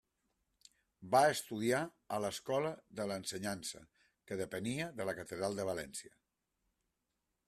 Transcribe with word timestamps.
Va 1.15 1.19
estudiar 1.33 1.81
a 2.15 2.19
l'escola 2.23 2.71
de 3.01 3.07
l'Ensenyança, 3.11 3.81
que 4.31 4.39
depenia 4.41 4.89
de 5.03 5.07
la 5.11 5.17
Catedral 5.21 5.61
de 5.61 5.69
València. 5.71 6.15